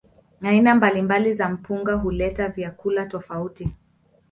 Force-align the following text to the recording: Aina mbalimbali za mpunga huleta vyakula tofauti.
Aina 0.41 0.75
mbalimbali 0.75 1.33
za 1.33 1.49
mpunga 1.49 1.93
huleta 1.93 2.47
vyakula 2.49 3.05
tofauti. 3.05 3.73